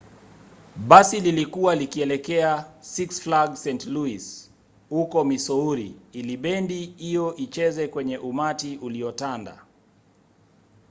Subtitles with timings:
[0.87, 3.85] basi lilikuwa likielekea six flags st.
[3.85, 4.49] louis
[4.89, 9.59] huko missouri ili bendi hiyo icheze kwenye umati uliotandaa